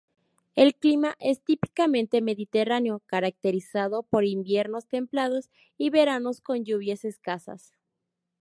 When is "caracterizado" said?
3.05-4.01